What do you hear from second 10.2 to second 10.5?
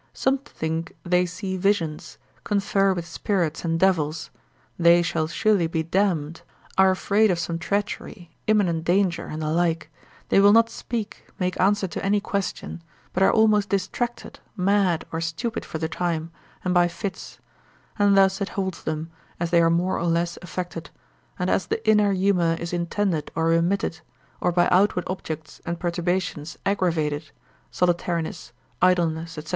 they